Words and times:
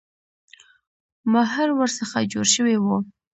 ماهر 1.31 1.69
ورڅخه 1.79 2.19
جوړ 2.31 2.45
شوی 2.55 2.75
وو. 2.79 2.97